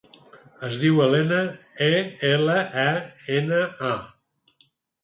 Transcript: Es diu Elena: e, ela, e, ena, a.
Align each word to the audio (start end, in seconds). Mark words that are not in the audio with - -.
Es 0.67 0.77
diu 0.83 1.01
Elena: 1.07 1.41
e, 1.89 1.91
ela, 2.33 2.57
e, 2.87 3.39
ena, 3.39 3.63
a. 3.95 4.65